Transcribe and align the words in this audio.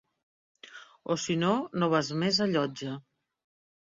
O 1.15 1.17
si 1.23 1.35
no 1.41 1.51
no 1.83 1.89
vas 1.91 2.09
més 2.23 2.39
a 2.47 2.47
Llotja. 2.55 2.95